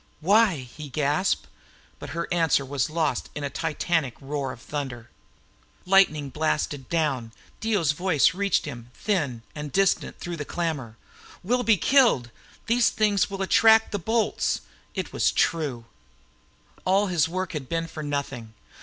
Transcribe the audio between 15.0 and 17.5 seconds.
was true. All his